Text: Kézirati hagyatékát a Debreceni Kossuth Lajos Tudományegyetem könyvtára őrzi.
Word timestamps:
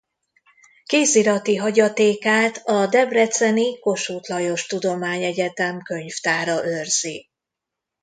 Kézirati 0.85 1.55
hagyatékát 1.55 2.57
a 2.67 2.87
Debreceni 2.87 3.79
Kossuth 3.79 4.29
Lajos 4.29 4.65
Tudományegyetem 4.65 5.81
könyvtára 5.81 6.65
őrzi. 6.65 7.29